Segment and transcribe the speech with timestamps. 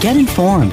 [0.00, 0.72] Get informed,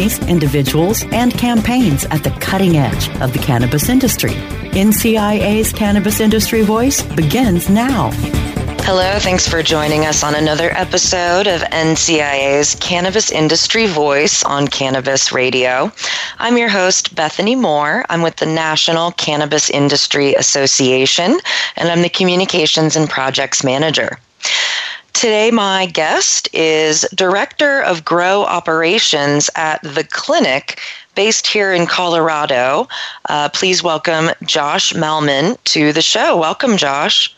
[0.01, 4.31] companies, individuals, and campaigns at the cutting edge of the cannabis industry.
[4.73, 8.09] NCIA's Cannabis Industry Voice begins now.
[8.83, 15.31] Hello, thanks for joining us on another episode of NCIA's Cannabis Industry Voice on Cannabis
[15.31, 15.91] Radio.
[16.39, 18.03] I'm your host, Bethany Moore.
[18.09, 21.39] I'm with the National Cannabis Industry Association,
[21.75, 24.17] and I'm the Communications and Projects Manager.
[25.13, 30.79] Today, my guest is Director of Grow Operations at The Clinic,
[31.15, 32.87] based here in Colorado.
[33.29, 36.37] Uh, please welcome Josh Malman to the show.
[36.37, 37.35] Welcome, Josh.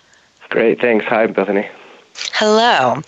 [0.50, 1.06] Great, thanks.
[1.06, 1.68] Hi, Bethany.
[2.32, 3.02] Hello.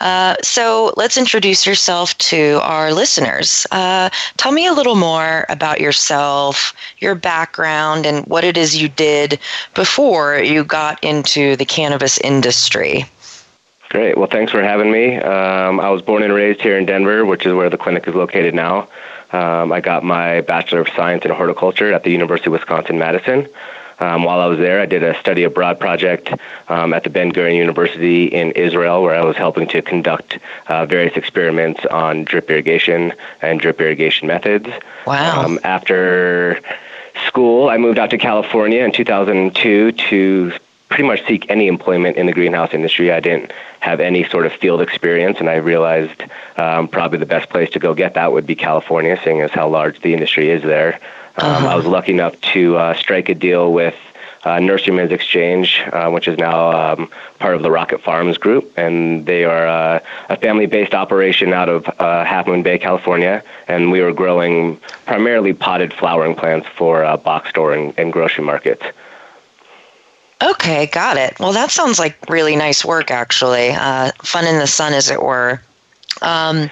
[0.00, 3.66] Uh, so let's introduce yourself to our listeners.
[3.70, 8.88] Uh, tell me a little more about yourself, your background, and what it is you
[8.88, 9.38] did
[9.74, 13.06] before you got into the cannabis industry.
[13.88, 14.18] Great.
[14.18, 15.16] Well, thanks for having me.
[15.16, 18.14] Um, I was born and raised here in Denver, which is where the clinic is
[18.14, 18.88] located now.
[19.32, 23.48] Um, I got my Bachelor of Science in Horticulture at the University of Wisconsin Madison.
[24.00, 26.32] Um, while I was there, I did a study abroad project
[26.68, 30.38] um, at the Ben Gurion University in Israel, where I was helping to conduct
[30.68, 33.12] uh, various experiments on drip irrigation
[33.42, 34.68] and drip irrigation methods.
[35.06, 35.44] Wow.
[35.44, 36.60] Um, after
[37.26, 40.52] school, I moved out to California in 2002 to
[40.88, 43.12] pretty much seek any employment in the greenhouse industry.
[43.12, 46.22] I didn't have any sort of field experience, and I realized
[46.56, 49.68] um, probably the best place to go get that would be California, seeing as how
[49.68, 50.94] large the industry is there.
[51.36, 51.68] Um, uh-huh.
[51.68, 53.94] I was lucky enough to uh, strike a deal with
[54.44, 59.26] uh, Nurserymen's Exchange, uh, which is now um, part of the Rocket Farms Group, and
[59.26, 64.00] they are uh, a family-based operation out of uh, Half Moon Bay, California, and we
[64.00, 68.84] were growing primarily potted flowering plants for uh, box store and, and grocery markets.
[70.42, 71.38] Okay, got it.
[71.40, 73.70] Well, that sounds like really nice work, actually.
[73.70, 75.60] Uh, fun in the sun, as it were.
[76.22, 76.70] Um,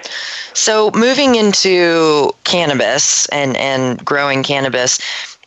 [0.53, 4.99] so, moving into cannabis and, and growing cannabis,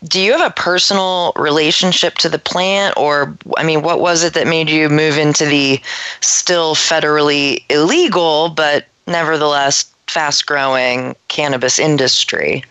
[0.05, 4.35] do you have a personal relationship to the plant, or I mean, what was it
[4.35, 5.81] that made you move into the
[6.21, 12.65] still federally illegal but nevertheless fast growing cannabis industry?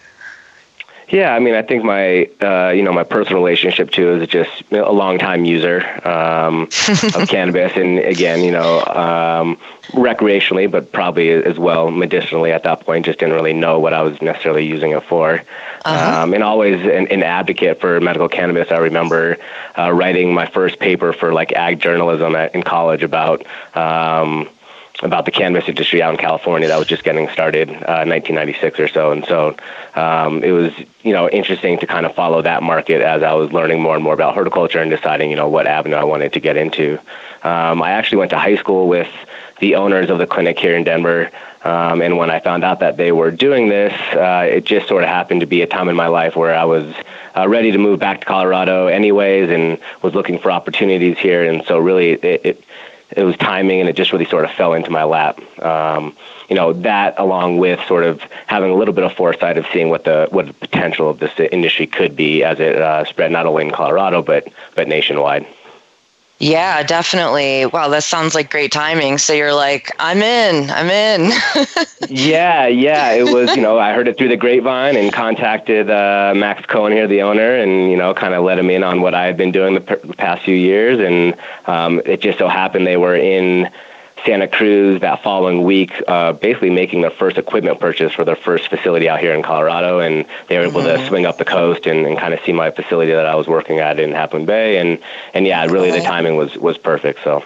[1.12, 4.64] Yeah, I mean, I think my uh, you know my personal relationship to is just
[4.72, 6.64] a long time user um,
[7.16, 9.58] of cannabis, and again, you know, um,
[9.92, 13.06] recreationally, but probably as well medicinally at that point.
[13.06, 15.42] Just didn't really know what I was necessarily using it for,
[15.84, 16.24] uh-huh.
[16.24, 18.72] um, and always an, an, advocate for medical cannabis.
[18.72, 19.38] I remember
[19.78, 23.46] uh, writing my first paper for like ag journalism at, in college about.
[23.76, 24.48] Um,
[25.02, 28.88] about the cannabis industry out in California that was just getting started, uh, 1996 or
[28.88, 29.56] so, and so
[29.96, 30.74] um, it was
[31.04, 34.04] you know interesting to kind of follow that market as I was learning more and
[34.04, 37.00] more about horticulture and deciding you know what avenue I wanted to get into.
[37.44, 39.10] Um, I actually went to high school with
[39.60, 41.30] the owners of the clinic here in Denver.
[41.64, 45.04] Um, and when I found out that they were doing this, uh, it just sort
[45.04, 46.94] of happened to be a time in my life where I was
[47.36, 51.44] uh, ready to move back to Colorado, anyways, and was looking for opportunities here.
[51.44, 52.64] And so, really, it, it
[53.12, 55.40] it was timing, and it just really sort of fell into my lap.
[55.62, 56.16] Um,
[56.50, 59.90] you know that, along with sort of having a little bit of foresight of seeing
[59.90, 63.46] what the what the potential of this industry could be as it uh, spread not
[63.46, 65.46] only in Colorado but but nationwide.
[66.40, 67.66] Yeah, definitely.
[67.66, 69.18] Wow, that sounds like great timing.
[69.18, 71.32] So you're like, I'm in, I'm in.
[72.08, 73.12] yeah, yeah.
[73.12, 76.94] It was, you know, I heard it through the grapevine and contacted uh, Max Cohen
[76.94, 79.36] here, the owner, and, you know, kind of let him in on what I had
[79.36, 81.00] been doing the, p- past few years.
[81.00, 83.70] And um, it just so happened they were in
[84.26, 88.70] Santa Cruz that following week, uh, basically making their first equipment purchase for their first
[88.70, 91.02] facility out here in Colorado, and they were able mm-hmm.
[91.02, 93.48] to swing up the coast and, and kind of see my facility that I was
[93.48, 95.00] working at in Half Moon Bay, and
[95.34, 97.24] and yeah, really the timing was was perfect.
[97.24, 97.44] So.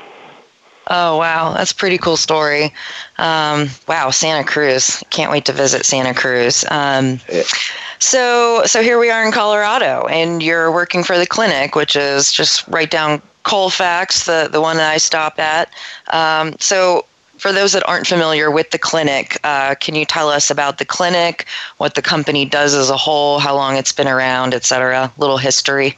[0.88, 2.74] Oh wow, that's a pretty cool story.
[3.18, 5.04] Um, wow, Santa Cruz.
[5.12, 6.66] Can't wait to visit Santa Cruz.
[6.70, 7.20] Um.
[8.00, 12.32] So so here we are in Colorado, and you're working for the clinic, which is
[12.32, 15.70] just right down Colfax, the, the one that I stopped at.
[16.12, 17.06] Um, so,
[17.38, 20.86] for those that aren't familiar with the clinic, uh, can you tell us about the
[20.86, 21.46] clinic,
[21.78, 25.12] what the company does as a whole, how long it's been around, et cetera?
[25.18, 25.98] Little history.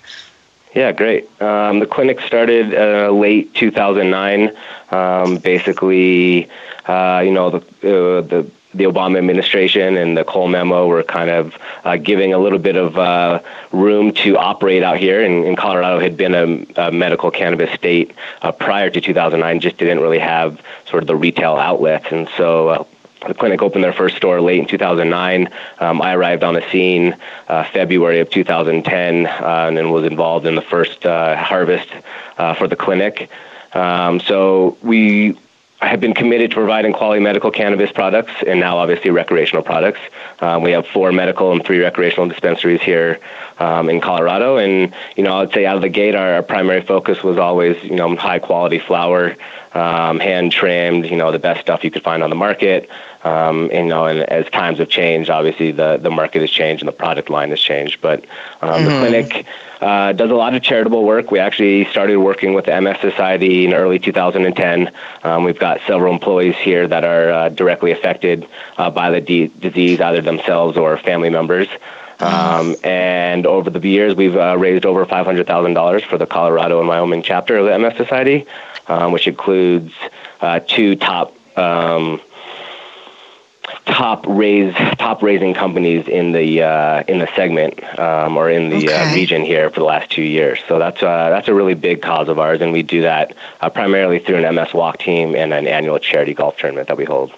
[0.75, 1.29] Yeah, great.
[1.41, 4.51] Um, the clinic started uh, late 2009.
[4.91, 6.49] Um, basically,
[6.85, 11.29] uh, you know, the, uh, the the Obama administration and the Cole memo were kind
[11.29, 13.41] of uh, giving a little bit of uh,
[13.71, 15.23] room to operate out here.
[15.23, 18.11] And, and Colorado had been a, a medical cannabis state
[18.41, 22.07] uh, prior to 2009, just didn't really have sort of the retail outlets.
[22.11, 22.83] And so uh,
[23.27, 25.49] the clinic opened their first store late in 2009.
[25.79, 27.15] Um, I arrived on the scene
[27.47, 31.89] uh, February of 2010 uh, and then was involved in the first uh, harvest
[32.37, 33.29] uh, for the clinic.
[33.73, 35.37] Um, so we
[35.81, 39.99] have been committed to providing quality medical cannabis products and now obviously recreational products.
[40.39, 43.19] Um, we have four medical and three recreational dispensaries here
[43.59, 44.57] um, in Colorado.
[44.57, 47.81] And, you know, I'd say out of the gate, our, our primary focus was always,
[47.83, 49.35] you know, high quality flower,
[49.73, 52.89] um, hand trimmed, you know, the best stuff you could find on the market.
[53.25, 56.87] Um, you know, and as times have changed, obviously the, the market has changed and
[56.87, 57.99] the product line has changed.
[57.99, 58.23] But
[58.61, 58.85] um, mm-hmm.
[58.85, 59.47] the clinic
[59.81, 61.31] uh, does a lot of charitable work.
[61.31, 64.91] We actually started working with the MS Society in early 2010.
[65.23, 69.51] Um, we've got several employees here that are uh, directly affected uh, by the d-
[69.59, 71.67] disease, either themselves or family members.
[72.19, 77.23] Um, and over the years, we've uh, raised over $500,000 for the Colorado and Wyoming
[77.23, 78.45] chapter of the MS Society,
[78.87, 79.93] um, which includes
[80.41, 82.21] uh, two top um,
[83.85, 88.89] top raise top raising companies in the uh, in the segment um, or in the
[88.89, 89.11] uh, okay.
[89.11, 90.59] uh, region here for the last two years.
[90.67, 93.69] So that's uh, that's a really big cause of ours, and we do that uh,
[93.69, 97.33] primarily through an MS Walk team and an annual charity golf tournament that we hold.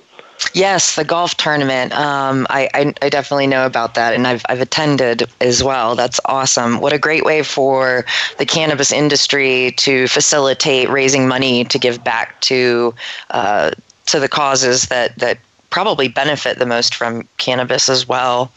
[0.54, 1.94] Yes, the golf tournament.
[1.94, 5.96] Um, I, I, I, definitely know about that, and I've, I've attended as well.
[5.96, 6.80] That's awesome.
[6.80, 8.06] What a great way for
[8.38, 12.94] the cannabis industry to facilitate raising money to give back to
[13.32, 13.72] uh,
[14.06, 15.40] to the causes that that
[15.78, 18.52] probably benefit the most from cannabis as well.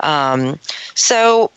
[0.00, 0.58] Um,
[0.94, 1.50] so,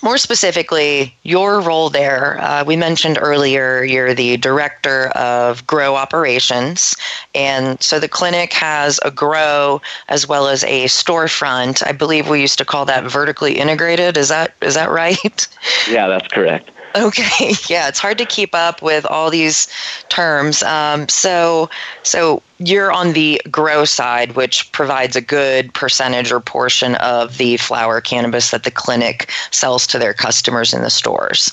[0.00, 6.94] more specifically, your role there, uh, we mentioned earlier you're the director of grow operations.
[7.34, 11.84] And so the clinic has a grow as well as a storefront.
[11.84, 14.16] I believe we used to call that vertically integrated.
[14.16, 15.48] Is that is that right?
[15.90, 16.70] Yeah, that's correct.
[16.96, 19.68] Okay, yeah, it's hard to keep up with all these
[20.08, 20.62] terms.
[20.62, 21.68] Um, so,
[22.02, 27.56] so you're on the grow side, which provides a good percentage or portion of the
[27.58, 31.52] flower cannabis that the clinic sells to their customers in the stores.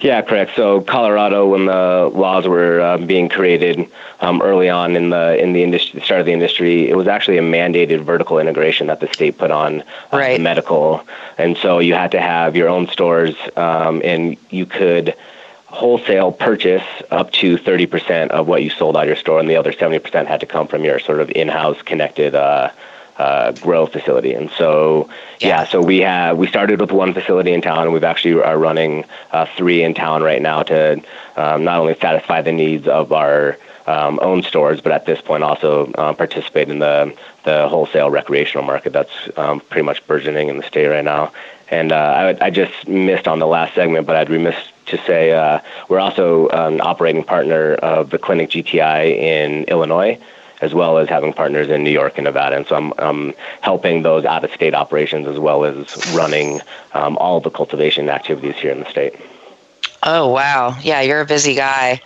[0.00, 0.56] Yeah, correct.
[0.56, 3.86] So Colorado, when the laws were uh, being created
[4.20, 7.06] um, early on in the in the industry, the start of the industry, it was
[7.06, 10.40] actually a mandated vertical integration that the state put on uh, right.
[10.40, 11.04] medical,
[11.36, 15.14] and so you had to have your own stores, um, and you could
[15.66, 19.72] wholesale purchase up to 30% of what you sold out your store, and the other
[19.72, 22.70] 70% had to come from your sort of in-house connected uh,
[23.20, 24.32] uh, grow facility.
[24.32, 25.10] And so,
[25.40, 25.48] yeah.
[25.48, 25.64] yeah.
[25.64, 29.04] so we have we started with one facility in town, and we've actually are running
[29.32, 31.02] uh, three in town right now to
[31.36, 35.42] um, not only satisfy the needs of our um, own stores, but at this point
[35.42, 40.56] also uh, participate in the the wholesale recreational market that's um, pretty much burgeoning in
[40.56, 41.30] the state right now.
[41.68, 45.32] And uh, I, I just missed on the last segment, but I'd remiss to say
[45.32, 50.18] uh, we're also an operating partner of the Clinic GTI in Illinois
[50.60, 52.56] as well as having partners in New York and Nevada.
[52.56, 56.60] And so I'm, I'm helping those out of state operations as well as running
[56.92, 59.14] um, all the cultivation activities here in the state.
[60.02, 60.76] Oh, wow.
[60.82, 62.00] Yeah, you're a busy guy.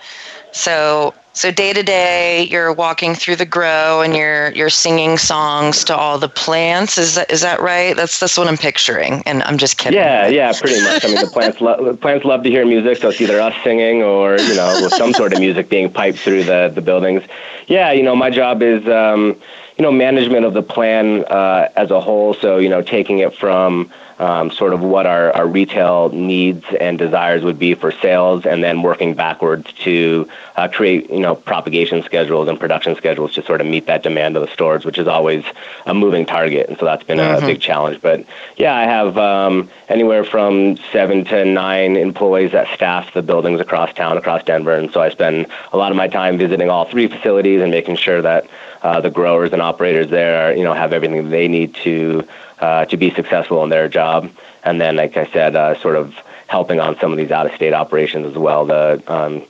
[0.52, 5.82] So so day to day, you're walking through the grow and you're you're singing songs
[5.84, 6.96] to all the plants.
[6.96, 7.96] Is that is that right?
[7.96, 9.20] That's that's what I'm picturing.
[9.26, 9.98] And I'm just kidding.
[9.98, 11.04] Yeah, yeah, pretty much.
[11.04, 14.04] I mean, the plants lo- plants love to hear music, so it's either us singing
[14.04, 17.24] or you know some sort of music being piped through the the buildings.
[17.66, 19.40] Yeah, you know, my job is um,
[19.76, 22.34] you know management of the plan uh, as a whole.
[22.34, 26.98] So you know, taking it from um, sort of what our, our retail needs and
[26.98, 32.02] desires would be for sales, and then working backwards to uh, create you know propagation
[32.02, 35.08] schedules and production schedules to sort of meet that demand of the stores, which is
[35.08, 35.44] always
[35.86, 37.44] a moving target, and so that's been mm-hmm.
[37.44, 38.00] a big challenge.
[38.00, 38.24] But
[38.56, 43.92] yeah, I have um, anywhere from seven to nine employees that staff the buildings across
[43.94, 47.08] town, across Denver, and so I spend a lot of my time visiting all three
[47.08, 48.46] facilities and making sure that
[48.84, 52.28] uh, the growers and operators there, you know, have everything they need to
[52.60, 54.30] uh, to be successful in their job.
[54.62, 56.14] And then, like I said, uh, sort of
[56.46, 58.66] helping on some of these out-of-state operations as well.
[58.66, 59.42] The um,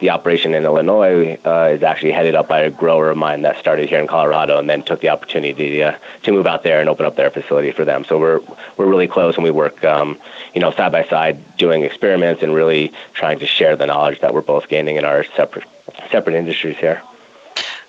[0.00, 3.56] the operation in Illinois uh, is actually headed up by a grower of mine that
[3.58, 6.80] started here in Colorado and then took the opportunity to, uh, to move out there
[6.80, 8.04] and open up their facility for them.
[8.04, 8.40] So we're
[8.76, 10.18] we're really close and we work, um,
[10.52, 14.34] you know, side by side doing experiments and really trying to share the knowledge that
[14.34, 15.64] we're both gaining in our separate
[16.10, 17.00] separate industries here.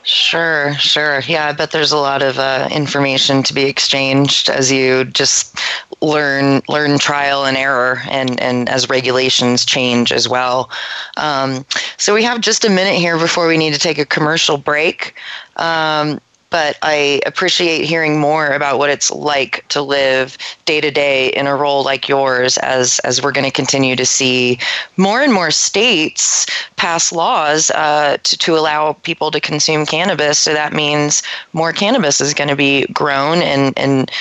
[0.07, 1.21] Sure, sure.
[1.25, 5.57] Yeah, I bet there's a lot of uh, information to be exchanged as you just
[5.99, 10.69] learn learn trial and error, and and as regulations change as well.
[11.17, 11.65] Um,
[11.97, 15.15] so we have just a minute here before we need to take a commercial break.
[15.55, 21.29] Um, but I appreciate hearing more about what it's like to live day to day
[21.29, 24.59] in a role like yours as as we're going to continue to see
[24.97, 30.39] more and more states pass laws uh, to, to allow people to consume cannabis.
[30.39, 31.23] So that means
[31.53, 34.11] more cannabis is going to be grown and and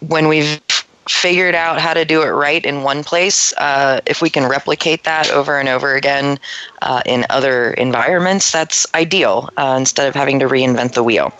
[0.00, 0.60] when we've
[1.08, 5.04] figured out how to do it right in one place, uh, if we can replicate
[5.04, 6.38] that over and over again
[6.82, 11.32] uh, in other environments, that's ideal uh, instead of having to reinvent the wheel.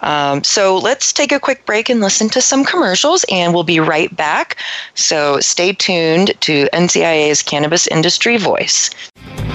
[0.00, 3.80] Um, so let's take a quick break and listen to some commercials, and we'll be
[3.80, 4.56] right back.
[4.94, 8.90] So stay tuned to NCIA's Cannabis Industry Voice.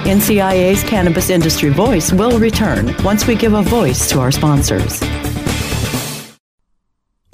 [0.05, 5.01] NCIA's Cannabis Industry Voice will return once we give a voice to our sponsors.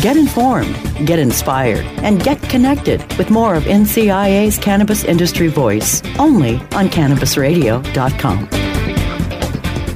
[0.00, 0.76] Get informed,
[1.08, 8.48] get inspired, and get connected with more of NCIA's Cannabis Industry Voice only on CannabisRadio.com.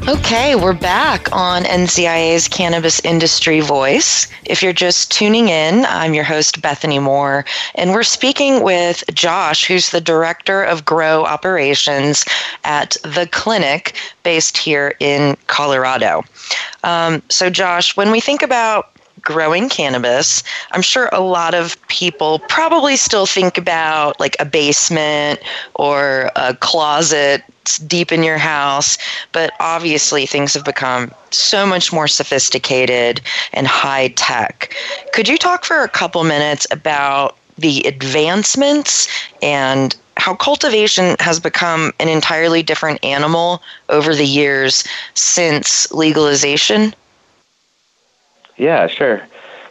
[0.08, 4.26] Okay, we're back on NCIA's Cannabis Industry Voice.
[4.44, 7.44] If you're just tuning in, I'm your host, Bethany Moore,
[7.76, 12.24] and we're speaking with Josh, who's the Director of Grow Operations
[12.64, 13.94] at The Clinic,
[14.24, 16.24] based here in Colorado.
[16.82, 18.91] Um, so, Josh, when we think about
[19.22, 25.40] growing cannabis, I'm sure a lot of people probably still think about like a basement
[25.74, 27.42] or a closet
[27.86, 28.98] deep in your house,
[29.30, 33.20] but obviously things have become so much more sophisticated
[33.52, 34.74] and high tech.
[35.12, 39.08] Could you talk for a couple minutes about the advancements
[39.42, 46.94] and how cultivation has become an entirely different animal over the years since legalization?
[48.62, 49.26] Yeah, sure.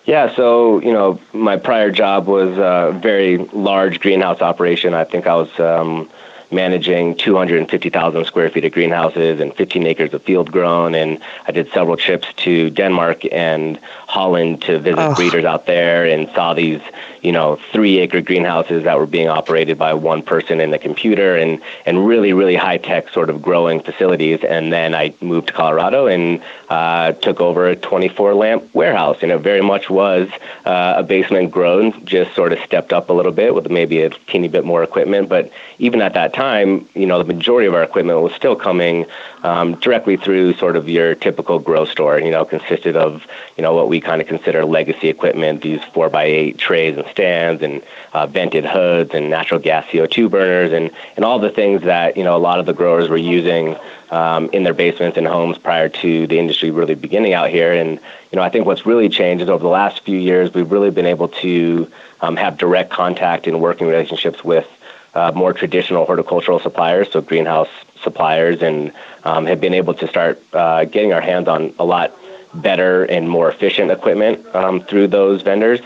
[0.05, 4.93] Yeah, so you know, my prior job was a very large greenhouse operation.
[4.93, 6.09] I think I was um,
[6.51, 10.95] managing 250,000 square feet of greenhouses and 15 acres of field grown.
[10.95, 15.15] And I did several trips to Denmark and Holland to visit oh.
[15.15, 16.81] breeders out there and saw these,
[17.21, 21.37] you know, three acre greenhouses that were being operated by one person in the computer
[21.37, 24.43] and, and really, really high tech sort of growing facilities.
[24.43, 29.19] And then I moved to Colorado and uh, took over a 24 lamp warehouse.
[29.21, 30.29] And it very much was
[30.65, 34.09] uh, a basement grown, just sort of stepped up a little bit with maybe a
[34.27, 35.29] teeny bit more equipment.
[35.29, 38.55] But even at that time, time, you know, the majority of our equipment was still
[38.55, 39.05] coming
[39.43, 42.19] um, directly through sort of your typical grow store.
[42.19, 46.09] You know, consisted of you know what we kind of consider legacy equipment, these four
[46.09, 47.83] by eight trays and stands, and
[48.13, 52.23] uh, vented hoods, and natural gas CO2 burners, and and all the things that you
[52.23, 53.77] know a lot of the growers were using
[54.09, 57.71] um, in their basements and homes prior to the industry really beginning out here.
[57.71, 57.99] And
[58.31, 60.89] you know, I think what's really changed is over the last few years, we've really
[60.89, 64.67] been able to um, have direct contact and working relationships with
[65.13, 67.69] uh, more traditional horticultural suppliers, so greenhouse
[68.01, 68.91] suppliers, and
[69.23, 72.15] um, have been able to start uh, getting our hands on a lot
[72.53, 75.79] better and more efficient equipment um, through those vendors.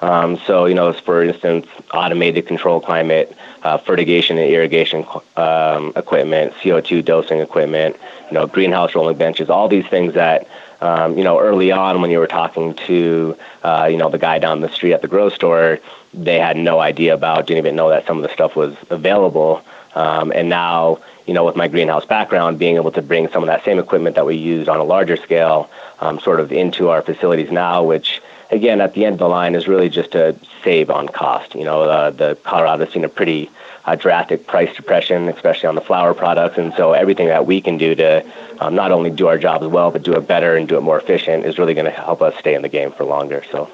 [0.00, 6.52] Um, so, you know, for instance, automated control climate, uh, fertigation and irrigation um, equipment,
[6.54, 7.96] CO2 dosing equipment,
[8.26, 10.48] you know, greenhouse rolling benches, all these things that,
[10.82, 14.40] um, you know, early on when you were talking to, uh, you know, the guy
[14.40, 15.78] down the street at the grocery store,
[16.12, 19.62] they had no idea about, didn't even know that some of the stuff was available.
[19.94, 23.46] Um, and now, you know, with my greenhouse background, being able to bring some of
[23.46, 25.70] that same equipment that we used on a larger scale
[26.00, 28.20] um, sort of into our facilities now, which,
[28.52, 31.54] again, at the end of the line is really just to save on cost.
[31.54, 33.50] You know, uh, the Colorado's seen a pretty
[33.84, 36.58] uh, drastic price depression, especially on the flower products.
[36.58, 38.24] And so everything that we can do to
[38.60, 40.98] um, not only do our job well, but do it better and do it more
[40.98, 43.42] efficient is really going to help us stay in the game for longer.
[43.50, 43.64] So.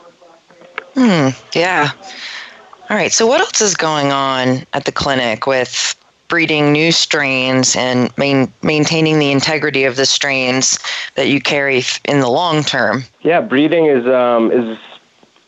[0.95, 1.29] Hmm.
[1.55, 1.91] Yeah.
[2.89, 3.13] All right.
[3.13, 5.95] So, what else is going on at the clinic with
[6.29, 10.79] breeding new strains and main, maintaining the integrity of the strains
[11.15, 13.03] that you carry in the long term?
[13.23, 14.79] Yeah, breeding is um, is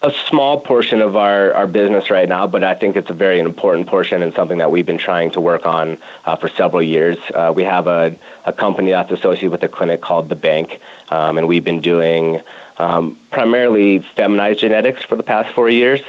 [0.03, 3.39] a small portion of our, our business right now, but I think it's a very
[3.39, 7.19] important portion and something that we've been trying to work on uh, for several years.
[7.35, 8.17] Uh, we have a,
[8.47, 12.41] a company that's associated with the clinic called The Bank, um, and we've been doing
[12.79, 16.01] um, primarily feminized genetics for the past four years.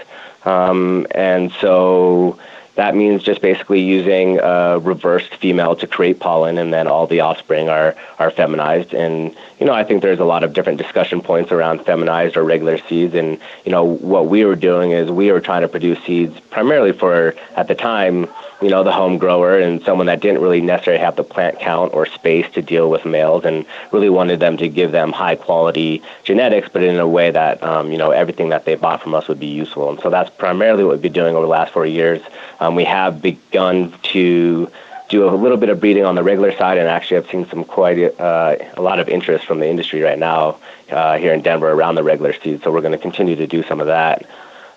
[0.46, 2.40] Um, and so
[2.76, 7.20] that means just basically using a reversed female to create pollen, and then all the
[7.20, 8.94] offspring are, are feminized.
[8.94, 12.44] And, you know, I think there's a lot of different discussion points around feminized or
[12.44, 13.14] regular seeds.
[13.14, 16.94] And, you know, what we were doing is we were trying to produce seeds primarily
[16.94, 18.30] for, at the time,
[18.62, 21.94] you know, the home grower and someone that didn't really necessarily have the plant count
[21.94, 26.02] or space to deal with males and really wanted them to give them high quality
[26.24, 29.28] genetics, but in a way that, um, you know, everything that they bought from us
[29.28, 29.90] would be useful.
[29.90, 32.22] And so that's primarily what we've been doing over the last four years.
[32.60, 34.72] Um, we have begun to
[35.10, 37.66] do a little bit of breeding on the regular side, and actually I've seen some
[37.66, 40.58] quite uh, a lot of interest from the industry right now
[40.92, 42.64] uh, here in Denver around the regular seed.
[42.64, 44.26] So we're going to continue to do some of that.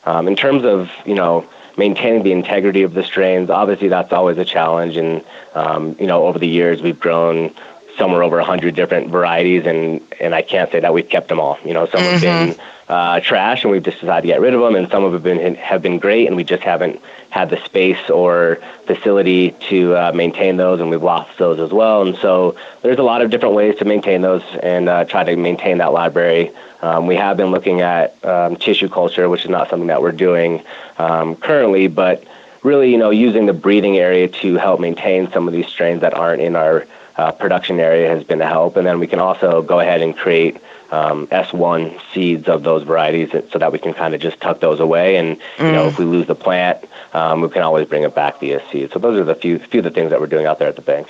[0.05, 4.39] Um, in terms of you know maintaining the integrity of the strains, obviously that's always
[4.39, 4.97] a challenge.
[4.97, 7.55] And um, you know, over the years we've grown
[7.99, 11.59] somewhere over 100 different varieties, and and I can't say that we've kept them all.
[11.65, 12.13] You know, some mm-hmm.
[12.13, 15.11] have been uh, trash, and we've just decided to get rid of them, and some
[15.11, 19.95] have been have been great, and we just haven't had the space or facility to
[19.97, 22.03] uh, maintain those, and we've lost those as well.
[22.03, 25.35] And so there's a lot of different ways to maintain those and uh, try to
[25.37, 26.53] maintain that library.
[26.81, 30.13] Um, we have been looking at um, tissue culture, which is not something that we're
[30.13, 30.63] doing
[30.99, 32.23] um, currently, but
[32.63, 36.15] really, you know, using the breeding area to help maintain some of these strains that
[36.15, 38.77] aren't in our uh, production area has been a help.
[38.77, 40.57] And then we can also go ahead and create
[40.91, 44.81] um, S1 seeds of those varieties so that we can kind of just tuck those
[44.81, 45.17] away.
[45.17, 46.79] And, you know, if we lose the plant,
[47.13, 48.93] um, we can always bring it back via seed.
[48.93, 50.77] So those are the few, few of the things that we're doing out there at
[50.77, 51.09] the bank.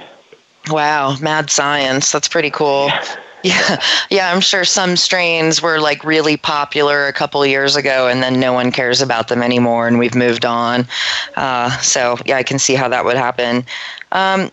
[0.71, 2.11] Wow, mad science.
[2.11, 2.91] That's pretty cool.
[3.43, 8.23] Yeah, yeah, I'm sure some strains were like really popular a couple years ago, and
[8.23, 10.87] then no one cares about them anymore, and we've moved on.
[11.37, 13.67] Uh, so yeah, I can see how that would happen.
[14.13, 14.51] Um,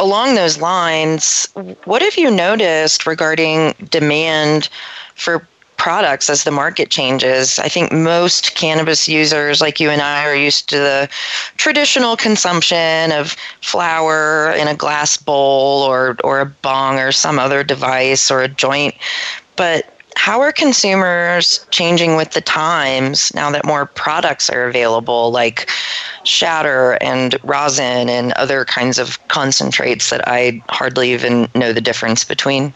[0.00, 1.48] along those lines,
[1.84, 4.68] what have you noticed regarding demand
[5.14, 5.46] for
[5.80, 7.58] products as the market changes.
[7.58, 11.08] I think most cannabis users, like you and I, are used to the
[11.56, 17.64] traditional consumption of flower in a glass bowl or, or a bong or some other
[17.64, 18.94] device or a joint.
[19.56, 25.70] But how are consumers changing with the times now that more products are available, like
[26.24, 32.24] shatter and rosin and other kinds of concentrates that I hardly even know the difference
[32.24, 32.74] between?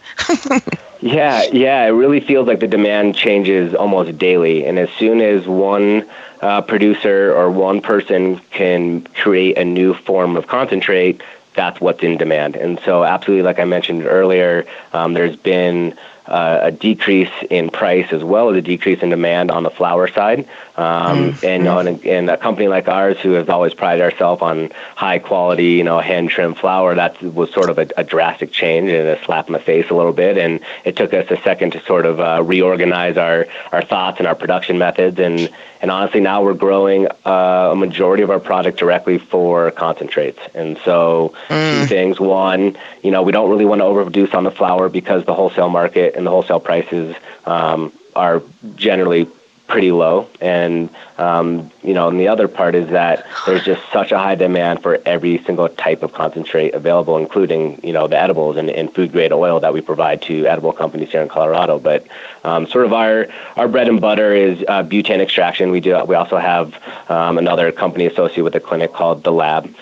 [1.00, 4.64] yeah, yeah, it really feels like the demand changes almost daily.
[4.64, 6.08] And as soon as one
[6.40, 11.22] uh, producer or one person can create a new form of concentrate,
[11.54, 12.56] that's what's in demand.
[12.56, 18.12] And so, absolutely, like I mentioned earlier, um, there's been uh, a decrease in price
[18.12, 20.48] as well as a decrease in demand on the flower side.
[20.76, 21.46] Um, mm-hmm.
[21.46, 25.20] And on a, and a company like ours, who has always prided ourselves on high
[25.20, 29.06] quality, you know, hand trimmed flower, that was sort of a, a, drastic change and
[29.06, 30.36] a slap in the face a little bit.
[30.36, 34.26] And it took us a second to sort of uh, reorganize our our thoughts and
[34.26, 35.20] our production methods.
[35.20, 35.48] And
[35.80, 40.40] and honestly, now we're growing uh, a majority of our product directly for concentrates.
[40.54, 41.82] And so, mm.
[41.82, 45.24] two things: one, you know, we don't really want to overproduce on the flower because
[45.24, 47.14] the wholesale market and the wholesale prices
[47.46, 48.42] um, are
[48.74, 49.28] generally
[49.66, 50.28] pretty low.
[50.40, 54.34] And um, you know, and the other part is that there's just such a high
[54.34, 58.92] demand for every single type of concentrate available, including you know the edibles and, and
[58.94, 61.78] food grade oil that we provide to edible companies here in Colorado.
[61.78, 62.06] But
[62.44, 65.70] um, sort of our our bread and butter is uh, butane extraction.
[65.70, 66.74] We do we also have
[67.08, 69.74] um, another company associated with the clinic called the Lab, um,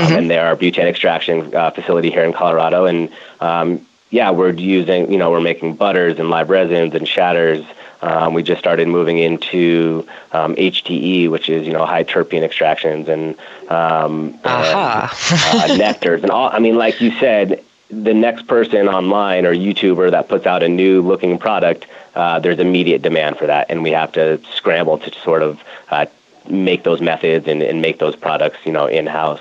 [0.00, 0.14] mm-hmm.
[0.14, 2.84] and they're our butane extraction uh, facility here in Colorado.
[2.84, 7.64] And um, yeah, we're using you know we're making butters and live resins and shatters.
[8.02, 13.08] Um, we just started moving into um, HTE, which is you know high terpene extractions
[13.08, 13.36] and,
[13.68, 15.62] um, uh-huh.
[15.62, 16.48] and uh, nectars and all.
[16.50, 20.68] I mean, like you said, the next person online or YouTuber that puts out a
[20.68, 25.12] new looking product, uh, there's immediate demand for that, and we have to scramble to
[25.20, 26.06] sort of uh,
[26.48, 29.40] make those methods and, and make those products you know in house.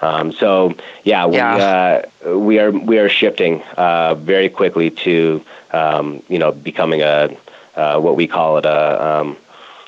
[0.00, 2.02] Um, so yeah, we yeah.
[2.24, 7.36] Uh, we are we are shifting uh, very quickly to um, you know becoming a
[7.78, 9.36] uh, what we call it a um,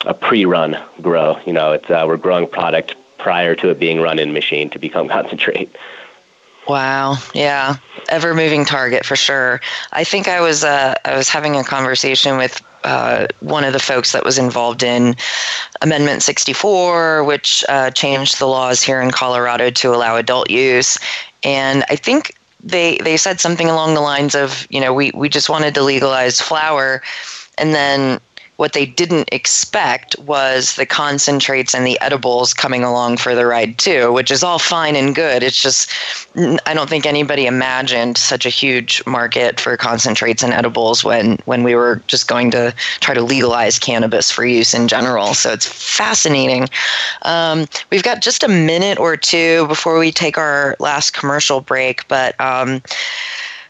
[0.06, 1.38] a pre-run grow.
[1.44, 4.78] You know, it's uh, we're growing product prior to it being run in machine to
[4.78, 5.74] become concentrate.
[6.68, 7.16] Wow.
[7.34, 7.76] Yeah.
[8.08, 9.60] Ever moving target for sure.
[9.92, 13.80] I think I was uh, I was having a conversation with uh, one of the
[13.80, 15.16] folks that was involved in
[15.82, 20.98] Amendment 64, which uh, changed the laws here in Colorado to allow adult use.
[21.42, 25.28] And I think they they said something along the lines of, you know, we, we
[25.28, 27.02] just wanted to legalize flower
[27.60, 28.20] and then
[28.60, 33.78] what they didn't expect was the concentrates and the edibles coming along for the ride
[33.78, 35.42] too, which is all fine and good.
[35.42, 35.90] It's just,
[36.66, 41.62] I don't think anybody imagined such a huge market for concentrates and edibles when, when
[41.62, 45.32] we were just going to try to legalize cannabis for use in general.
[45.32, 46.68] So it's fascinating.
[47.22, 52.06] Um, we've got just a minute or two before we take our last commercial break,
[52.08, 52.82] but um,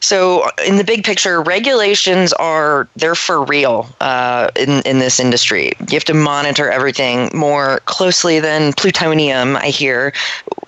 [0.00, 5.72] so, in the big picture, regulations are they're for real uh, in in this industry.
[5.78, 9.56] You have to monitor everything more closely than plutonium.
[9.56, 10.14] I hear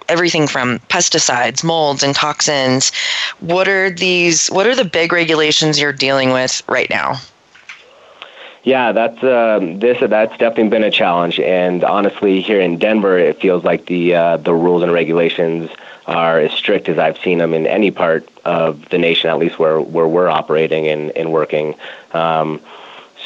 [0.09, 2.93] everything from pesticides, molds, and toxins.
[3.41, 4.49] What are these?
[4.49, 7.15] What are the big regulations you're dealing with right now?
[8.65, 9.99] Yeah, that's uh, this.
[9.99, 14.37] That's definitely been a challenge, and honestly, here in Denver, it feels like the uh,
[14.37, 15.71] the rules and regulations
[16.07, 19.59] are as strict as I've seen them in any part of the nation, at least
[19.59, 21.75] where, where we're operating and, and working.
[22.13, 22.61] Um,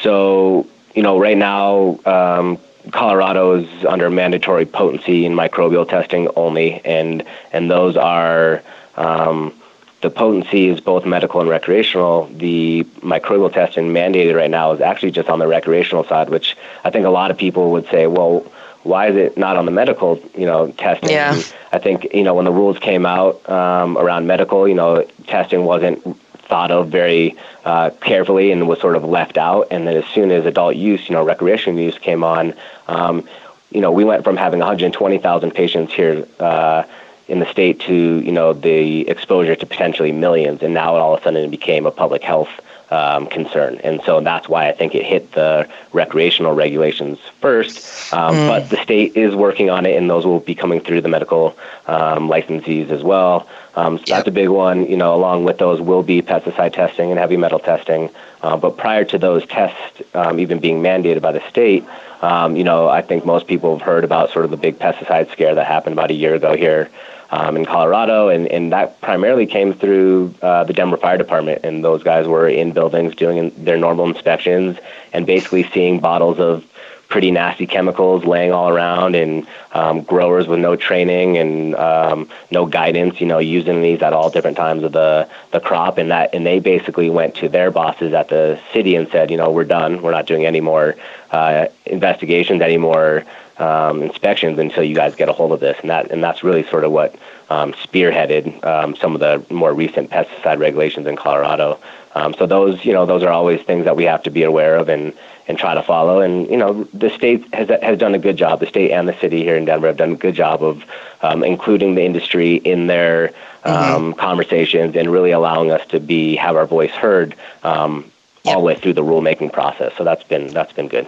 [0.01, 2.59] so, you know, right now, um,
[2.91, 8.63] Colorado is under mandatory potency and microbial testing only, and and those are
[8.95, 9.53] um,
[10.01, 12.27] the potency is both medical and recreational.
[12.27, 16.89] The microbial testing mandated right now is actually just on the recreational side, which I
[16.89, 18.45] think a lot of people would say, well,
[18.87, 21.09] why is it not on the medical, you know, testing?
[21.09, 21.33] Yeah.
[21.33, 25.05] And I think, you know, when the rules came out um, around medical, you know,
[25.27, 26.01] testing wasn't
[26.47, 29.67] thought of very uh, carefully and was sort of left out.
[29.69, 32.53] And then as soon as adult use, you know, recreational use came on,
[32.87, 33.27] um,
[33.69, 36.83] you know, we went from having 120,000 patients here uh,
[37.27, 40.63] in the state to, you know, the exposure to potentially millions.
[40.63, 42.49] And now all of a sudden it became a public health
[42.89, 43.79] um, concern.
[43.83, 48.13] And so that's why I think it hit the recreational regulations first.
[48.13, 48.47] Um, mm.
[48.47, 51.57] But the state is working on it, and those will be coming through the medical
[51.87, 53.47] um, licensees as well.
[53.75, 54.17] Um, so yep.
[54.17, 54.87] that's a big one.
[54.87, 58.09] You know, along with those will be pesticide testing and heavy metal testing.
[58.41, 61.83] Uh, but prior to those tests um, even being mandated by the state,
[62.21, 65.31] um, you know, I think most people have heard about sort of the big pesticide
[65.31, 66.89] scare that happened about a year ago here
[67.29, 71.61] um, in Colorado, and, and that primarily came through uh, the Denver Fire Department.
[71.63, 74.77] And those guys were in buildings doing their normal inspections
[75.13, 76.65] and basically seeing bottles of
[77.09, 82.65] pretty nasty chemicals laying all around and um, growers with no training and um, no
[82.65, 86.33] guidance, you know, using these at all different times of the, the crop and that
[86.33, 89.63] and they basically went to their bosses at the city and said, you know, we're
[89.63, 90.01] done.
[90.01, 90.95] We're not doing any more
[91.31, 93.23] uh, investigations, any more
[93.57, 95.77] um, inspections until you guys get a hold of this.
[95.81, 97.15] And that and that's really sort of what
[97.49, 101.79] um, spearheaded um, some of the more recent pesticide regulations in Colorado.
[102.15, 104.75] Um, so those, you know, those are always things that we have to be aware
[104.75, 105.13] of and
[105.47, 106.21] and try to follow.
[106.21, 108.59] And you know, the state has has done a good job.
[108.59, 110.83] The state and the city here in Denver have done a good job of
[111.21, 113.29] um, including the industry in their
[113.63, 114.19] um, mm-hmm.
[114.19, 118.09] conversations and really allowing us to be have our voice heard um,
[118.43, 118.55] yep.
[118.55, 119.93] all the way through the rulemaking process.
[119.97, 121.07] So that's been that's been good.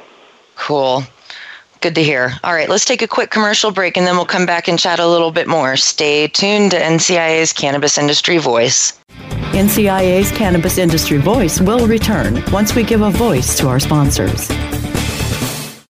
[0.56, 1.04] Cool.
[1.82, 2.34] Good to hear.
[2.44, 5.00] All right, let's take a quick commercial break and then we'll come back and chat
[5.00, 5.78] a little bit more.
[5.78, 9.00] Stay tuned to NCIA's Cannabis Industry Voice.
[9.54, 14.50] NCIA's Cannabis Industry Voice will return once we give a voice to our sponsors.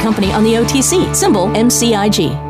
[0.00, 2.49] company on the OTC, symbol MCIG.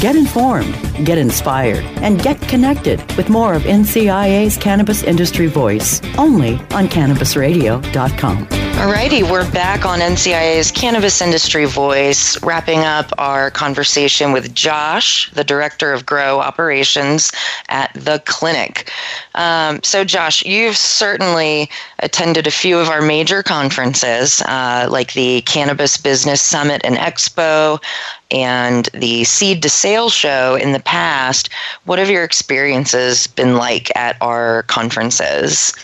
[0.00, 6.54] Get informed, get inspired, and get connected with more of NCIA's Cannabis Industry Voice only
[6.72, 8.59] on CannabisRadio.com.
[8.80, 15.44] Alrighty, we're back on NCIA's Cannabis Industry Voice, wrapping up our conversation with Josh, the
[15.44, 17.30] Director of Grow Operations
[17.68, 18.90] at the clinic.
[19.34, 25.42] Um, so, Josh, you've certainly attended a few of our major conferences, uh, like the
[25.42, 27.82] Cannabis Business Summit and Expo
[28.30, 31.50] and the Seed to Sale show in the past.
[31.84, 35.74] What have your experiences been like at our conferences?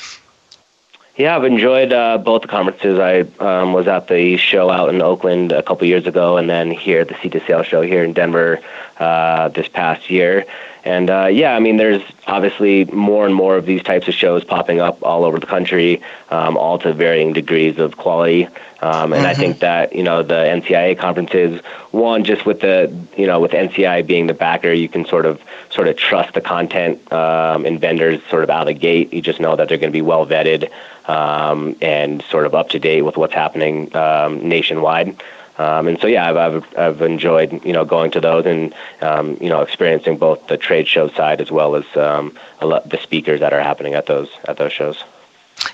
[1.17, 2.99] Yeah, I've enjoyed uh, both the conferences.
[2.99, 6.71] I um, was at the show out in Oakland a couple years ago, and then
[6.71, 8.61] here at the Sale show here in Denver
[8.99, 10.45] uh, this past year.
[10.87, 14.45] And uh, yeah, I mean, there's obviously more and more of these types of shows
[14.45, 18.47] popping up all over the country, um, all to varying degrees of quality.
[18.81, 19.27] Um, and mm-hmm.
[19.27, 23.51] I think that you know the NCIA conferences, one just with the you know with
[23.51, 27.81] NCI being the backer, you can sort of sort of trust the content um, and
[27.81, 29.13] vendors sort of out of the gate.
[29.13, 30.71] You just know that they're going to be well vetted
[31.09, 35.21] um, and sort of up to date with what's happening um, nationwide.
[35.59, 39.39] Um, and so, yeah, I've, I've, I've enjoyed, you know, going to those and, um,
[39.41, 42.99] you know, experiencing both the trade show side as well as um, a lot, the
[42.99, 45.03] speakers that are happening at those at those shows.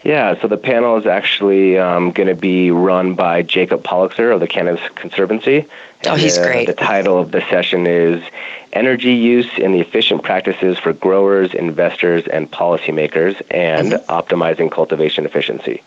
[0.03, 4.39] Yeah, so the panel is actually um, going to be run by Jacob Policzer of
[4.39, 5.65] the Cannabis Conservancy.
[6.05, 6.67] oh, he's great.
[6.67, 8.23] The title of the session is
[8.73, 14.11] Energy Use and the Efficient Practices for Growers, Investors, and Policymakers, and mm-hmm.
[14.11, 15.83] Optimizing Cultivation Efficiency.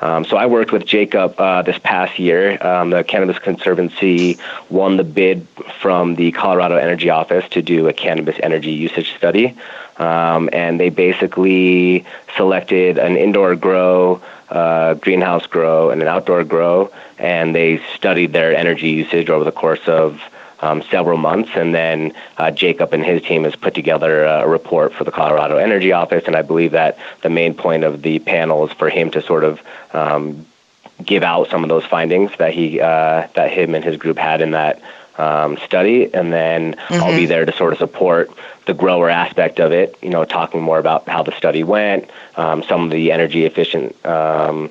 [0.00, 2.58] Um, so I worked with Jacob uh, this past year.
[2.60, 4.36] Um, the Cannabis Conservancy
[4.68, 5.46] won the bid
[5.80, 9.56] from the Colorado Energy Office to do a cannabis energy usage study.
[9.98, 12.04] Um, and they basically
[12.36, 18.56] selected an indoor grow, uh, greenhouse grow, and an outdoor grow, and they studied their
[18.56, 20.20] energy usage over the course of
[20.62, 21.50] um, several months.
[21.54, 25.56] And then uh, Jacob and his team has put together a report for the Colorado
[25.58, 26.24] Energy Office.
[26.26, 29.44] And I believe that the main point of the panel is for him to sort
[29.44, 29.60] of
[29.92, 30.46] um,
[31.04, 34.40] give out some of those findings that he uh, that him and his group had
[34.40, 34.80] in that
[35.18, 36.94] um, study, and then mm-hmm.
[36.94, 37.28] I'll be mm-hmm.
[37.28, 38.30] there to sort of support
[38.66, 39.96] the grower aspect of it.
[40.02, 44.04] You know, talking more about how the study went, um, some of the energy efficient
[44.06, 44.70] um,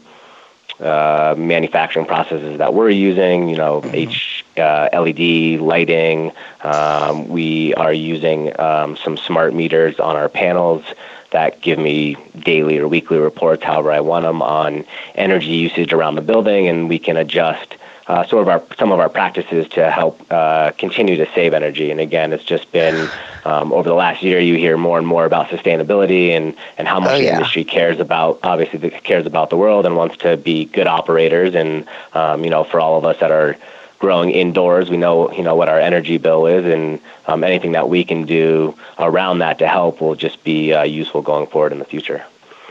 [0.82, 3.50] uh, manufacturing processes that we're using.
[3.50, 3.96] You know, mm-hmm.
[3.96, 6.32] H uh, LED lighting.
[6.62, 10.84] Um, we are using um, some smart meters on our panels
[11.32, 16.16] that give me daily or weekly reports, however I want them, on energy usage around
[16.16, 17.76] the building, and we can adjust
[18.08, 21.92] uh, sort of our some of our practices to help uh, continue to save energy.
[21.92, 23.10] And again, it's just been
[23.46, 27.00] um, over the last year you hear more and more about sustainability and and how
[27.00, 27.32] much oh, yeah.
[27.32, 31.56] the industry cares about obviously cares about the world and wants to be good operators.
[31.56, 33.58] And um, you know, for all of us that are
[34.00, 37.88] growing indoors, we know you know what our energy bill is, and um, anything that
[37.88, 41.80] we can do around that to help will just be uh, useful going forward in
[41.80, 42.26] the future.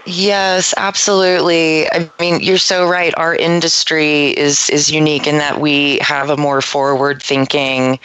[0.07, 1.91] Yes, absolutely.
[1.91, 3.13] I mean, you're so right.
[3.19, 7.99] Our industry is is unique in that we have a more forward-thinking,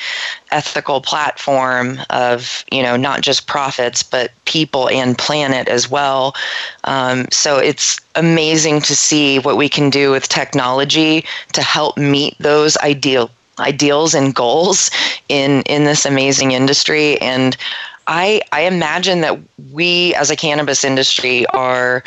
[0.52, 6.36] ethical platform of you know not just profits but people and planet as well.
[6.84, 12.36] Um, so it's amazing to see what we can do with technology to help meet
[12.40, 14.92] those ideal ideals and goals
[15.30, 17.58] in in this amazing industry and
[18.08, 19.40] I I imagine that
[19.72, 22.04] we as a cannabis industry are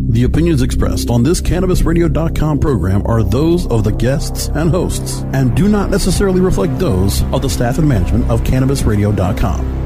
[0.08, 5.54] The opinions expressed on this CannabisRadio.com program are those of the guests and hosts and
[5.54, 9.85] do not necessarily reflect those of the staff and management of CannabisRadio.com.